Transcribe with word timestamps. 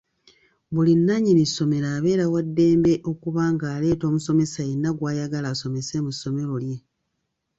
Buli 0.73 0.93
nnannyini 0.99 1.43
ssomero 1.49 1.87
abeera 1.97 2.25
wa 2.33 2.41
ddembe 2.47 2.93
okuba 3.11 3.43
ng’aleeta 3.53 4.03
omusomesa 4.07 4.59
yenna 4.69 4.89
gw’ayagala 4.97 5.47
asomese 5.53 5.95
mu 6.05 6.11
ssomero 6.15 6.55
lye. 6.65 6.77